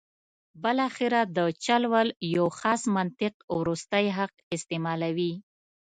[0.63, 5.33] بالاخره د چل ول یو خاص منطق وروستی حق استعمالوي.